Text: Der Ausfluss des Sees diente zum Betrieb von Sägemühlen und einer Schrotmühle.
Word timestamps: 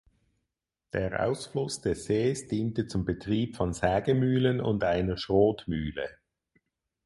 Der 0.93 1.27
Ausfluss 1.27 1.79
des 1.81 2.05
Sees 2.05 2.47
diente 2.47 2.87
zum 2.87 3.05
Betrieb 3.05 3.55
von 3.55 3.71
Sägemühlen 3.71 4.59
und 4.59 4.83
einer 4.83 5.15
Schrotmühle. 5.15 6.09